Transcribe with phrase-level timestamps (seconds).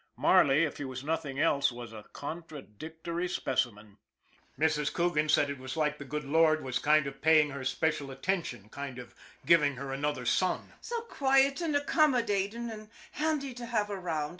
[0.17, 3.99] Marley, if he was nothing else, was a contradictory specimen.
[4.59, 4.91] Mrs.
[4.91, 8.67] Coogan said it was like the good Lord was kind of paying her special attention,
[8.69, 9.13] kind of
[9.45, 14.29] giving her another son" so quiet an' accommodatin' an' handy to have around.